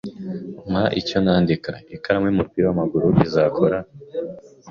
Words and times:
"Mpa 0.69 0.83
icyo 0.99 1.17
nandika." 1.25 1.71
"Ikaramu 1.95 2.25
y'umupira 2.27 2.65
w'amaguru 2.67 3.07
izakora?" 3.25 3.77